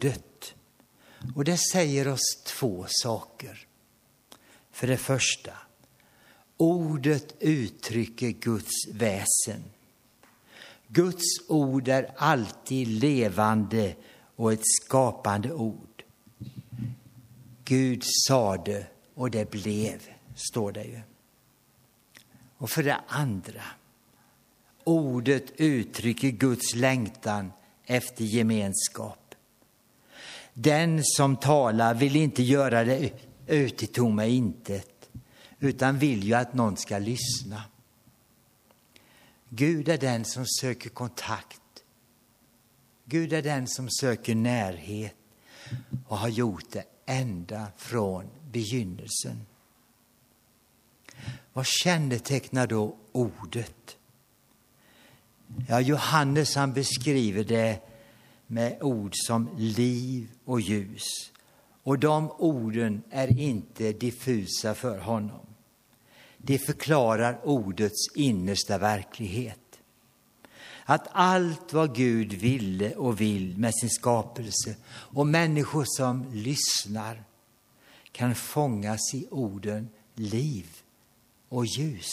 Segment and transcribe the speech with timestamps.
[0.00, 0.54] ordet.
[1.34, 3.66] Och det säger oss två saker.
[4.70, 5.52] För det första,
[6.56, 9.64] ordet uttrycker Guds väsen.
[10.88, 13.94] Guds ord är alltid levande
[14.36, 16.02] och ett skapande ord.
[17.64, 20.00] Gud sade och det blev,
[20.34, 21.00] står det ju.
[22.56, 23.62] Och för det andra,
[24.84, 27.52] ordet uttrycker Guds längtan
[27.84, 29.19] efter gemenskap.
[30.62, 33.12] Den som talar vill inte göra det
[33.46, 35.10] ut i tomma intet,
[35.58, 37.62] utan vill ju att någon ska lyssna.
[39.48, 41.60] Gud är den som söker kontakt.
[43.04, 45.14] Gud är den som söker närhet
[46.08, 49.46] och har gjort det ända från begynnelsen.
[51.52, 53.96] Vad kännetecknar då ordet?
[55.68, 57.89] Ja, Johannes han beskriver det
[58.50, 61.32] med ord som liv och ljus.
[61.82, 65.46] Och de orden är inte diffusa för honom.
[66.38, 69.58] De förklarar ordets innersta verklighet.
[70.84, 77.24] Att allt vad Gud ville och vill med sin skapelse och människor som lyssnar
[78.12, 80.66] kan fångas i orden liv
[81.48, 82.12] och ljus.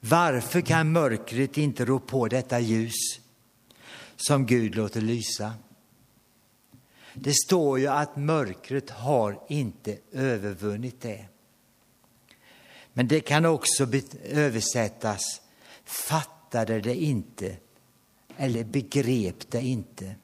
[0.00, 3.21] Varför kan mörkret inte rå på detta ljus
[4.26, 5.54] som Gud låter lysa?
[7.14, 11.26] Det står ju att mörkret har inte övervunnit det.
[12.92, 13.86] Men det kan också
[14.24, 15.40] översättas
[15.84, 17.56] fattade det inte
[18.36, 20.14] eller begrep det inte.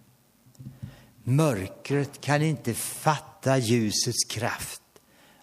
[1.23, 4.83] Mörkret kan inte fatta ljusets kraft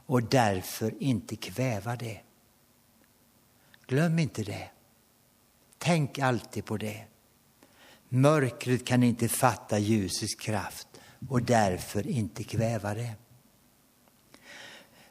[0.05, 2.21] och därför inte kväva det.
[3.87, 4.69] Glöm inte det.
[5.77, 7.05] Tänk alltid på det.
[8.15, 10.87] Mörkret kan inte fatta ljusets kraft
[11.29, 13.13] och därför inte kväva det.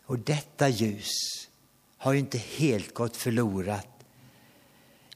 [0.07, 1.11] Och detta ljus
[1.97, 3.89] har ju inte helt gått förlorat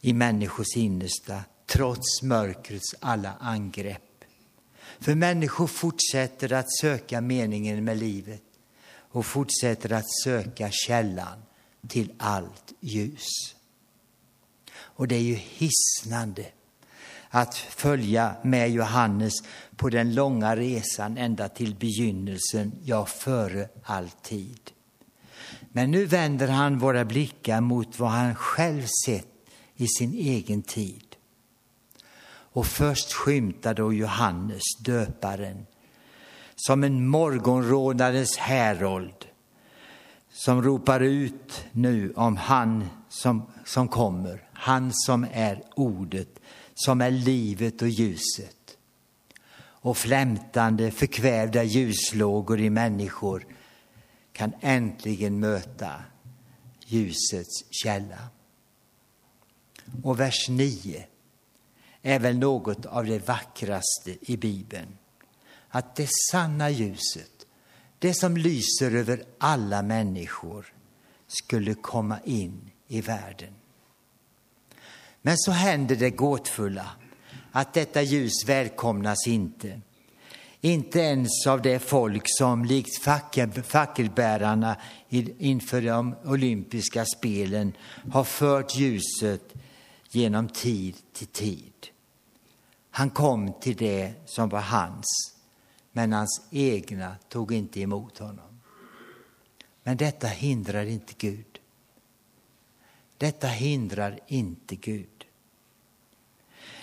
[0.00, 4.24] i människors innersta trots mörkrets alla angrepp.
[5.00, 8.44] För människor fortsätter att söka meningen med livet
[8.90, 11.42] och fortsätter att söka källan
[11.88, 13.28] till allt ljus.
[14.70, 16.46] Och det är ju hisnande
[17.30, 19.32] att följa med Johannes
[19.76, 24.70] på den långa resan ända till begynnelsen, ja, före all tid.
[25.72, 29.28] Men nu vänder han våra blickar mot vad han själv sett
[29.76, 31.04] i sin egen tid.
[32.30, 35.66] Och först skymtar då Johannes, döparen,
[36.56, 39.26] som en morgonrådares härold
[40.30, 46.40] som ropar ut nu om han som, som kommer, han som är ordet,
[46.78, 48.76] som är livet och ljuset.
[49.60, 53.46] Och flämtande, förkvävda ljuslågor i människor
[54.32, 56.02] kan äntligen möta
[56.86, 58.28] ljusets källa.
[60.02, 61.06] Och vers 9
[62.02, 64.98] är väl något av det vackraste i Bibeln.
[65.68, 67.46] Att det sanna ljuset,
[67.98, 70.74] det som lyser över alla människor,
[71.26, 73.57] skulle komma in i världen.
[75.28, 76.90] Men så händer det gåtfulla,
[77.52, 79.80] att detta ljus välkomnas inte.
[80.60, 83.02] Inte ens av det folk som likt
[83.64, 84.76] fackelbärarna
[85.38, 87.72] inför de olympiska spelen
[88.12, 89.54] har fört ljuset
[90.10, 91.86] genom tid till tid.
[92.90, 95.06] Han kom till det som var hans,
[95.92, 98.60] men hans egna tog inte emot honom.
[99.82, 101.58] Men detta hindrar inte Gud.
[103.18, 105.17] Detta hindrar inte Gud.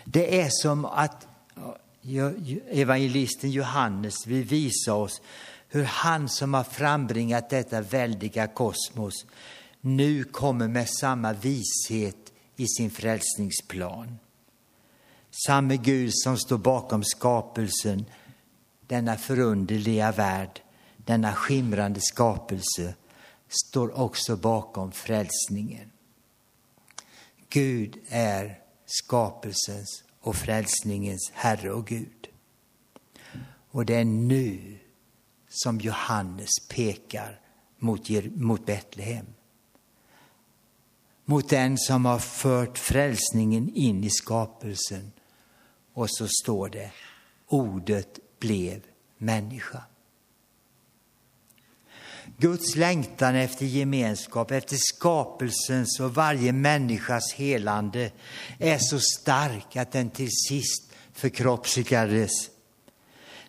[0.06, 1.28] Det är som att
[2.70, 5.22] evangelisten Johannes vill visa oss
[5.70, 9.26] hur han som har frambringat detta väldiga kosmos
[9.82, 14.18] nu kommer med samma vishet i sin frälsningsplan.
[15.48, 18.06] Samme Gud som står bakom skapelsen,
[18.88, 20.62] denna förunderliga värld,
[20.98, 22.96] denna skimrande skapelse,
[23.48, 25.92] står också bakom frälsningen.
[27.50, 32.28] Gud är skapelsens och frälsningens Herre och Gud.
[33.72, 34.80] Och det är nu
[35.50, 37.40] som Johannes pekar
[37.80, 39.26] mot, mot Betlehem.
[41.26, 45.12] Mot den som har fört frälsningen in i skapelsen.
[45.94, 46.92] Och så står det,
[47.48, 48.82] ordet blev
[49.18, 49.84] människa.
[52.38, 58.12] Guds längtan efter gemenskap, efter skapelsens och varje människas helande
[58.60, 62.32] är så stark att den till sist förkroppsligades.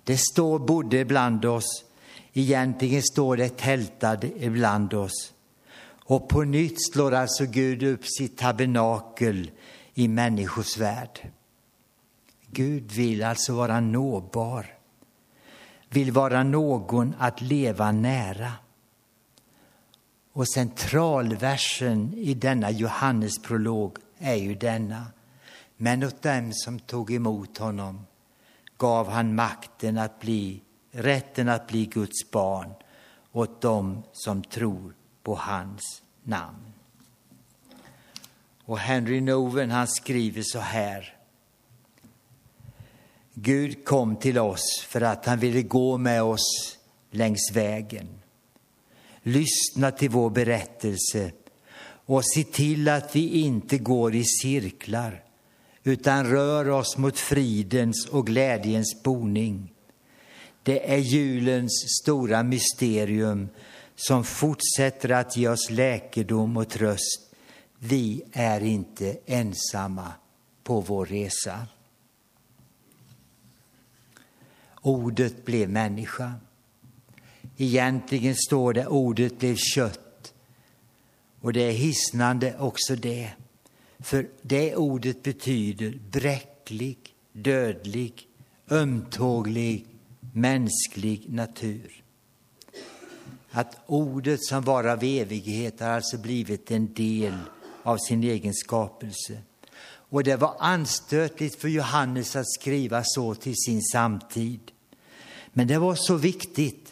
[0.04, 1.84] Det står bodde bland oss,
[2.32, 5.32] egentligen står det tältade ibland oss.
[6.04, 9.50] Och på nytt slår alltså Gud upp sitt tabernakel
[9.94, 11.30] i människors värld.
[12.50, 14.66] Gud vill alltså vara nåbar,
[15.90, 18.52] vill vara någon att leva nära.
[20.36, 25.06] Och centralversen i denna Johannesprolog är ju denna.
[25.76, 28.06] Men åt dem som tog emot honom
[28.76, 32.74] gav han makten att bli, rätten att bli Guds barn
[33.32, 36.72] åt dem som tror på hans namn.
[38.64, 41.16] Och Henry Noven han skriver så här.
[43.34, 46.78] Gud kom till oss för att han ville gå med oss
[47.10, 48.08] längs vägen.
[49.28, 51.32] Lyssna till vår berättelse
[51.84, 55.22] och se till att vi inte går i cirklar
[55.84, 59.72] utan rör oss mot fridens och glädjens boning.
[60.62, 63.48] Det är julens stora mysterium
[63.96, 67.34] som fortsätter att ge oss läkedom och tröst.
[67.78, 70.12] Vi är inte ensamma
[70.62, 71.66] på vår resa.
[74.82, 76.32] Ordet blev människa.
[77.56, 80.34] Egentligen står det ordet blev kött.
[81.40, 83.30] Och det är hisnande också det.
[83.98, 86.98] För det ordet betyder bräcklig,
[87.32, 88.28] dödlig,
[88.70, 89.86] ömtålig,
[90.32, 92.02] mänsklig natur.
[93.50, 97.34] Att ordet som var av evighet har alltså blivit en del
[97.82, 99.38] av sin egen skapelse.
[100.08, 104.60] Och det var anstötligt för Johannes att skriva så till sin samtid.
[105.52, 106.85] Men det var så viktigt,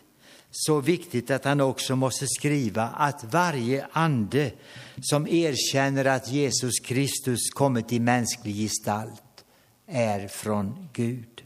[0.57, 4.53] så viktigt att han också måste skriva att varje ande
[5.01, 9.45] som erkänner att Jesus Kristus kommit i mänsklig gestalt
[9.87, 11.45] är från Gud.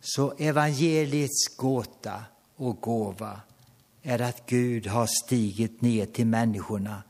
[0.00, 2.24] Så evangeliets gåta
[2.56, 3.40] och gåva
[4.02, 7.02] är att Gud har stigit ner till människorna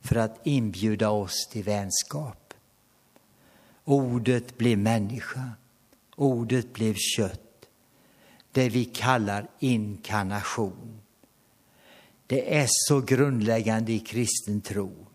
[0.00, 2.54] för att inbjuda oss till vänskap.
[3.84, 5.50] Ordet blev människa,
[6.16, 7.40] ordet blev kött.
[8.54, 11.00] Det vi kallar inkarnation.
[12.26, 15.06] Det är så grundläggande i kristen tro.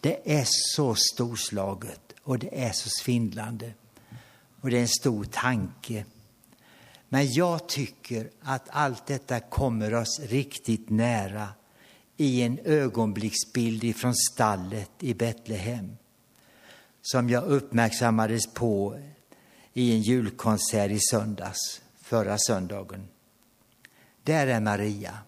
[0.00, 3.72] Det är så storslaget och det är så svindlande.
[4.60, 6.04] Och det är en stor tanke.
[7.08, 11.48] Men jag tycker att allt detta kommer oss riktigt nära
[12.16, 15.96] i en ögonblicksbild ifrån stallet i Betlehem
[17.02, 19.00] som jag uppmärksammades på
[19.72, 21.80] i en julkonsert i söndags,
[22.10, 23.08] förra söndagen.
[24.22, 25.18] Där är Maria.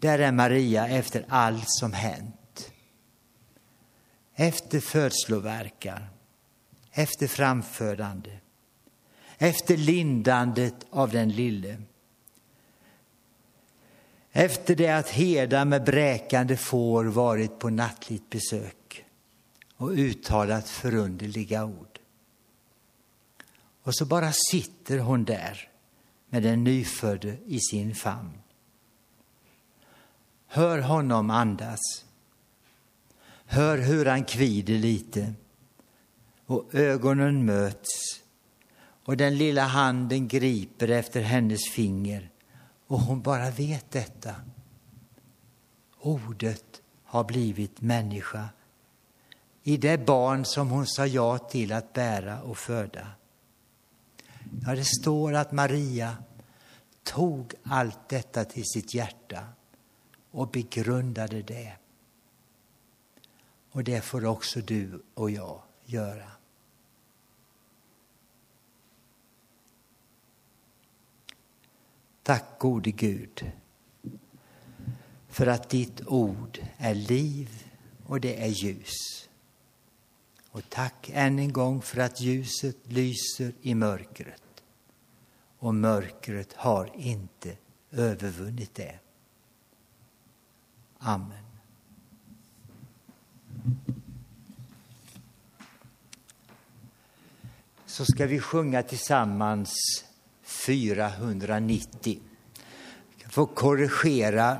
[0.00, 2.72] Där är Maria efter allt som hänt.
[4.34, 6.08] Efter födslovärkar,
[6.92, 8.38] efter framfödande,
[9.38, 11.82] efter lindandet av den lille.
[14.32, 19.04] Efter det att herdar med bräkande får varit på nattligt besök
[19.76, 21.93] och uttalat förunderliga ord.
[23.84, 25.68] Och så bara sitter hon där
[26.28, 28.38] med den nyfödde i sin famn.
[30.46, 31.80] Hör honom andas.
[33.44, 35.34] Hör hur han kvider lite
[36.46, 38.20] och ögonen möts
[39.04, 42.30] och den lilla handen griper efter hennes finger
[42.86, 44.34] och hon bara vet detta.
[46.00, 48.48] Ordet har blivit människa
[49.62, 53.06] i det barn som hon sa ja till att bära och föda.
[54.62, 56.16] Ja, det står att Maria
[57.02, 59.46] tog allt detta till sitt hjärta
[60.30, 61.72] och begrundade det.
[63.70, 66.30] Och det får också du och jag göra.
[72.22, 73.52] Tack gode Gud
[75.28, 77.64] för att ditt ord är liv
[78.06, 79.28] och det är ljus.
[80.54, 84.42] Och tack än en gång för att ljuset lyser i mörkret
[85.58, 87.56] och mörkret har inte
[87.90, 88.98] övervunnit det.
[90.98, 91.44] Amen.
[97.86, 99.74] Så ska vi sjunga tillsammans
[100.42, 102.20] 490.
[103.22, 104.58] Jag får korrigera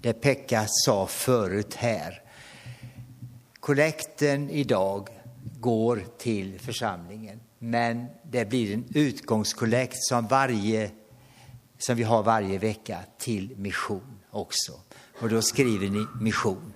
[0.00, 2.22] det Pekka sa förut här.
[3.62, 5.08] Kollekten idag
[5.60, 10.90] går till församlingen, men det blir en utgångskollekt som, varje,
[11.78, 14.72] som vi har varje vecka till mission också.
[15.20, 16.72] Och då skriver ni mission.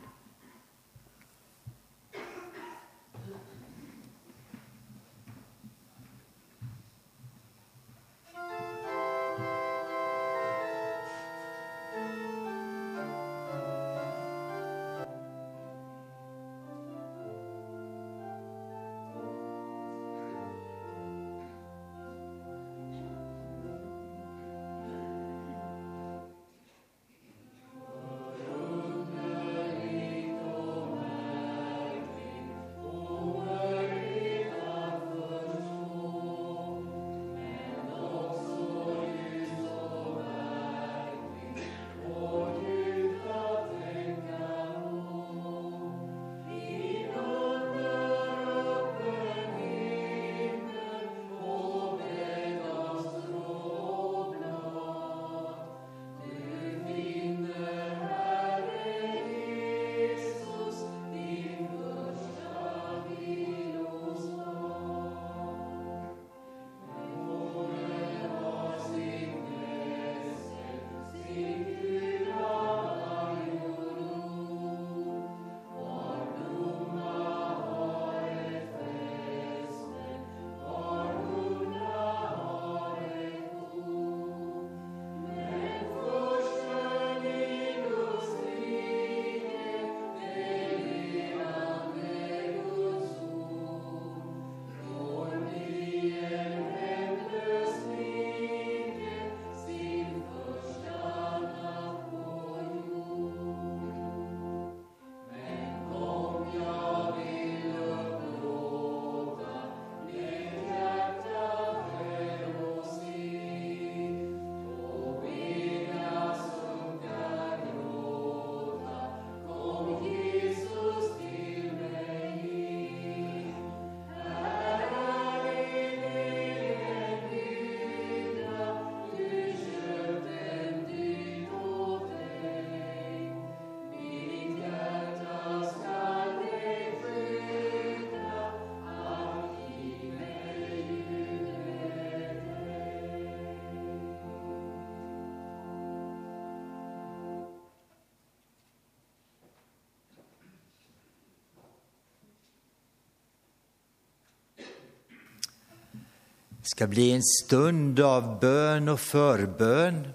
[156.66, 160.08] Ska bli en stund av bön och förbön.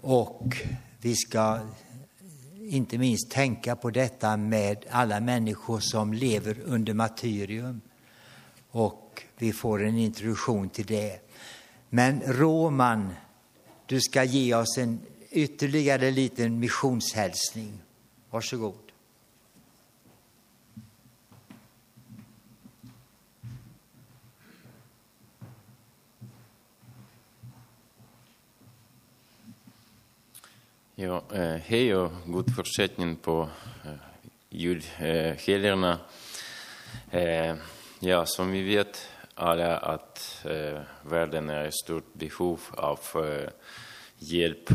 [0.00, 0.56] Och
[1.00, 1.60] vi ska
[2.60, 7.80] inte minst tänka på detta med alla människor som lever under martyrium.
[8.70, 11.20] Och vi får en introduktion till det.
[11.88, 13.14] Men Roman,
[13.86, 15.00] du ska ge oss en
[15.30, 17.72] ytterligare liten missionshälsning.
[18.30, 18.85] Varsågod.
[30.98, 33.48] Ja, eh, hej och god fortsättning på
[33.84, 33.90] eh,
[34.50, 35.98] julhelgerna.
[37.10, 37.54] Eh,
[38.00, 40.46] ja, som vi vet alla att
[41.02, 43.00] världen är i stort behov av
[44.18, 44.70] hjälp.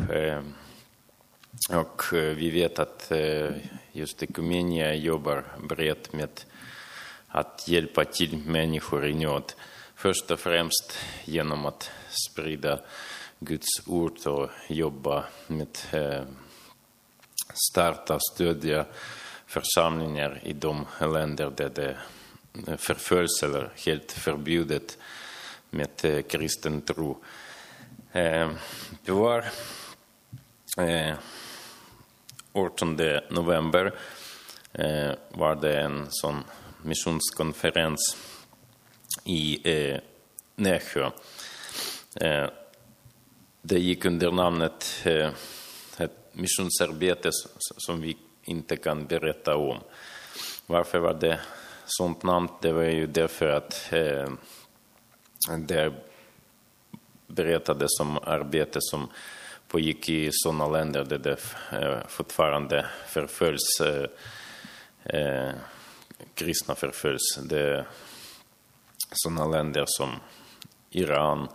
[1.70, 3.12] Och vi vet att
[3.92, 6.42] just Ekumenia jobbar brett med
[7.28, 9.54] att hjälpa till människor i nöd.
[10.02, 11.92] Först och främst genom att
[12.30, 12.80] sprida
[13.40, 16.24] Guds ord och jobba med eh,
[17.72, 18.86] starta och stödja
[19.46, 21.98] församlingar i de länder där det
[22.68, 24.98] eh, förföljs eller helt förbjudet
[25.70, 27.24] med eh, kristen tro.
[28.12, 28.52] Eh,
[29.06, 29.46] det var
[30.78, 31.16] eh,
[32.54, 33.94] 18 november
[34.74, 36.44] eh, var det en sån
[36.82, 38.18] missionskonferens
[39.24, 40.00] i eh,
[40.56, 41.12] Nässjö
[42.16, 42.50] eh,
[43.62, 45.32] det gick under namnet eh,
[45.98, 47.30] ett missionsarbete
[47.78, 49.78] som vi inte kan berätta om.
[50.66, 51.40] Varför var det
[51.86, 52.50] sånt namn?
[52.62, 54.30] Det var ju därför att eh,
[55.58, 55.94] det
[57.28, 59.08] berättades om arbete som
[59.68, 61.38] pågick i sådana länder där det
[61.72, 63.82] eh, fortfarande förföljs,
[65.04, 65.52] eh,
[66.34, 67.36] kristna förföljs.
[67.44, 67.86] Det
[69.12, 70.10] sådana länder som
[70.90, 71.48] Iran,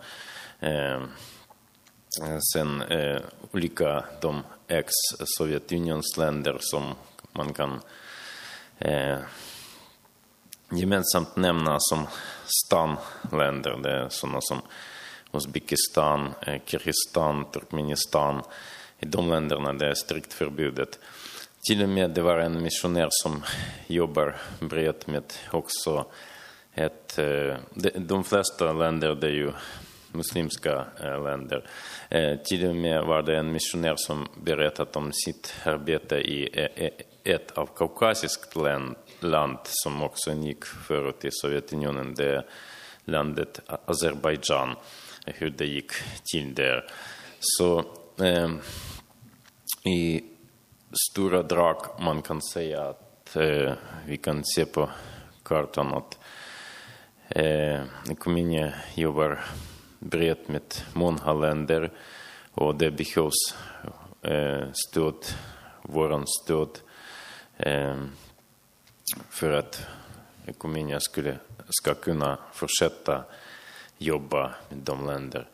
[0.59, 1.01] eh,
[2.53, 3.21] sen eh,
[3.51, 6.95] olika de ex-Sovjetunionsländer som
[7.31, 7.79] man kan
[8.79, 9.17] eh,
[10.71, 12.07] gemensamt nämna som
[12.45, 13.77] stanländer.
[13.83, 14.61] Det är sådana som
[15.33, 18.41] Uzbekistan, eh, Kirgizistan, Turkmenistan.
[18.99, 20.99] I de länderna det är strikt förbjudet.
[21.67, 23.43] Till och med det var en missionär som
[23.87, 26.05] jobbar brett med också
[26.77, 27.19] ett...
[27.19, 29.51] Eh, de, de flesta länder det är ju
[30.11, 31.69] muslimska eh, länder.
[32.09, 36.49] Eh, till och med var det en missionär som berättat om sitt arbete i
[37.23, 38.55] ett av kaukasiskt
[39.19, 42.43] land som också ingick förut i Sovjetunionen, det
[43.05, 44.75] landet Azerbajdzjan,
[45.25, 45.91] hur det gick
[46.33, 46.91] till där.
[47.39, 47.79] Så
[48.19, 48.49] eh,
[49.85, 50.23] i
[51.11, 53.73] stora drag man kan säga att eh,
[54.07, 54.89] vi kan se på
[55.43, 56.19] kartan att
[57.29, 57.81] eh,
[58.17, 59.39] kommunen jobbar
[59.99, 61.91] brett med många länder
[62.51, 63.55] och det behövs
[64.21, 65.25] eh, stöd,
[65.81, 66.79] våran stöd
[67.57, 67.97] eh,
[69.29, 69.87] för att
[70.57, 71.37] kommunen skulle,
[71.69, 73.23] ska kunna fortsätta
[73.97, 75.47] jobba med de länder.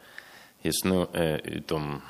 [0.62, 2.02] Just nu, eh, utom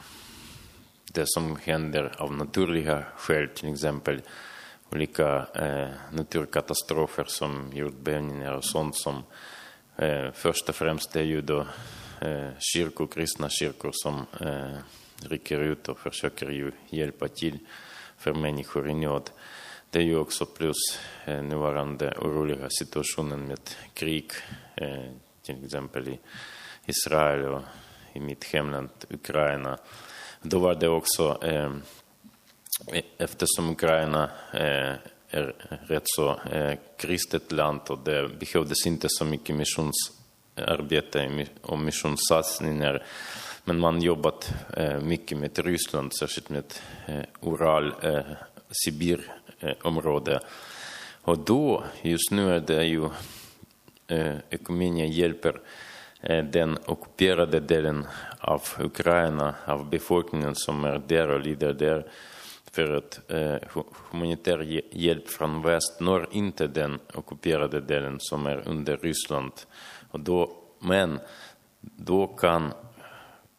[1.13, 4.21] det som händer av naturliga skäl, till exempel
[4.93, 9.23] olika eh, naturkatastrofer som jordbävningar och sånt som
[9.95, 11.65] eh, först och främst är ju då
[12.23, 14.77] Eh, kyrkor, kristna kyrkor som eh,
[15.29, 17.59] rycker ut och försöker ju hjälpa till
[18.17, 19.29] för människor i nöd.
[19.89, 23.59] Det är ju också plus eh, nuvarande oroliga situationen med
[23.93, 24.31] krig,
[24.75, 26.19] eh, till exempel i
[26.85, 27.61] Israel och
[28.13, 29.77] i mitt hemland Ukraina.
[30.41, 31.73] Då var det också, eh,
[33.17, 34.93] eftersom Ukraina eh,
[35.33, 35.53] är
[35.87, 43.05] rätt så eh, kristet land och det behövdes inte så mycket missionsarbete och missionssatsningar.
[43.65, 46.73] Men man jobbat eh, mycket med Ryssland, särskilt med
[47.41, 48.19] Ural, eh,
[48.71, 50.43] Sibirområdet.
[51.21, 53.09] Och då, just nu är det ju
[54.49, 55.61] Ekumenia hjälper
[56.51, 58.07] den ockuperade delen
[58.39, 62.05] av Ukraina, av befolkningen som är där och lider där.
[62.75, 68.97] För att eh, humanitär hjälp från väst når inte den ockuperade delen som är under
[68.97, 69.51] Ryssland.
[70.11, 71.19] Och då, men
[71.81, 72.73] då kan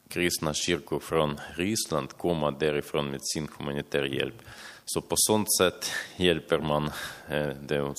[0.09, 4.43] kristna kyrkor från Ryssland komma därifrån med sin humanitär hjälp.
[4.85, 6.91] Så på sånt sätt hjälper man
[7.29, 7.95] eh, den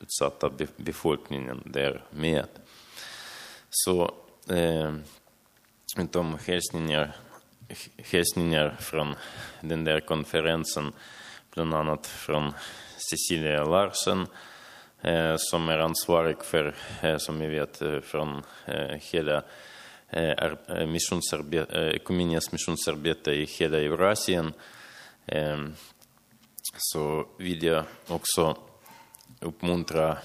[0.00, 2.46] utsatta befolkningen där med.
[3.70, 4.14] Så
[4.48, 4.94] eh,
[5.98, 7.16] utom hälsningar,
[8.12, 9.14] hälsningar från
[9.60, 10.92] den där konferensen,
[11.54, 12.52] bland annat från
[13.10, 14.26] Cecilia Larsen,
[15.00, 19.42] eh, som är ansvarig för, eh, som vi vet, eh, från eh, hela
[20.10, 24.52] eh, eh missionsarbete, eh, Ekumenias missionsarbete i hela Eurasien.
[25.26, 25.66] Eh,
[26.76, 28.56] så vill jag också
[29.40, 30.18] uppmuntra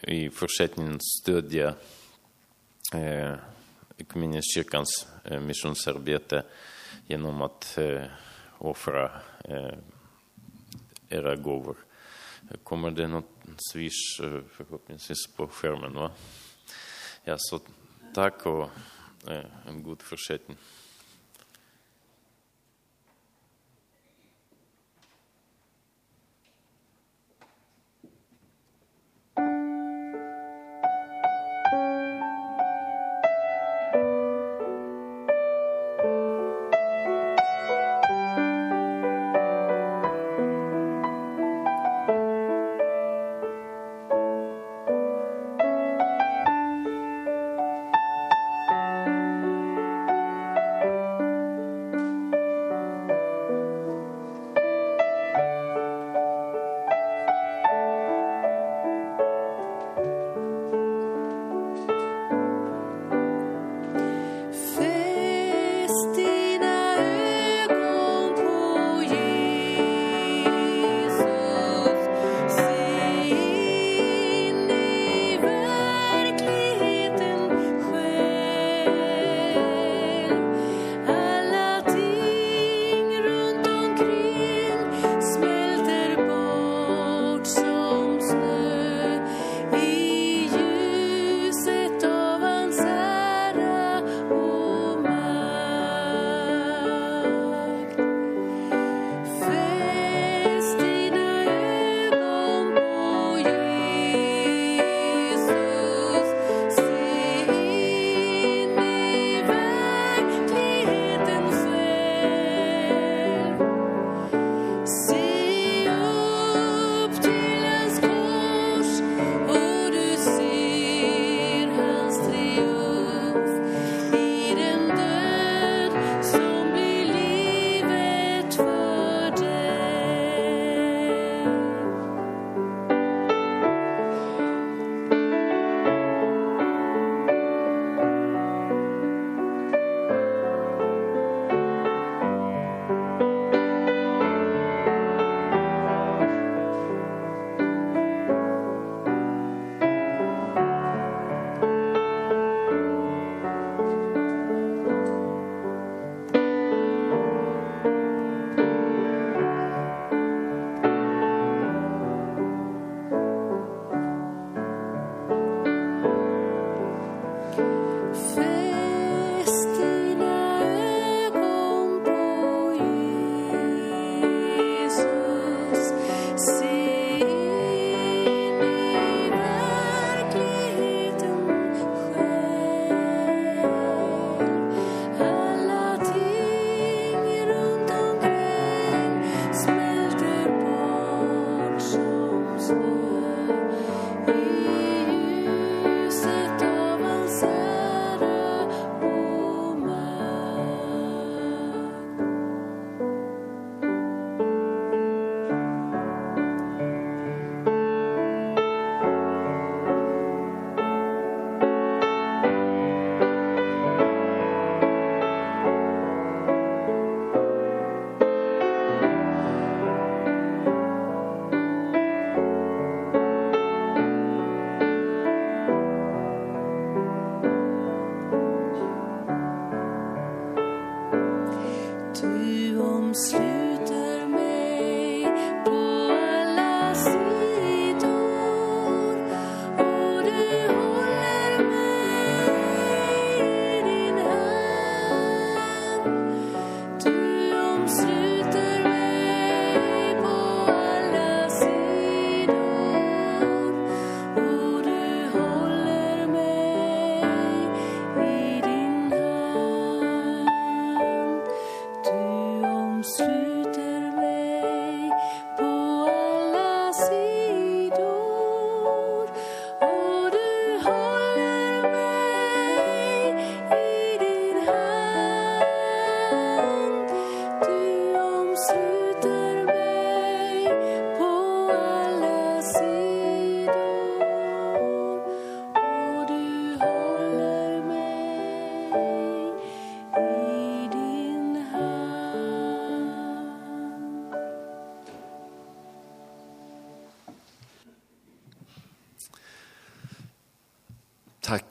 [0.00, 1.74] i fortsättningen stödja
[4.54, 6.42] kyrkans eh, missionsarbete
[7.06, 8.02] genom att eh,
[8.58, 9.10] offra
[9.44, 9.78] eh,
[11.08, 11.76] era gåvor.
[12.62, 13.30] Kommer det något
[13.72, 14.20] swish
[14.52, 15.94] förhoppningsvis på skärmen?
[15.94, 16.10] Va?
[17.24, 17.60] Ja, så
[18.14, 18.70] tack och
[19.66, 20.56] en god fortsättning.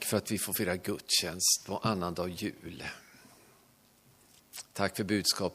[0.08, 2.84] För att vi får fira gudstjänst på annandag jul.
[4.72, 5.46] Tack för budskapet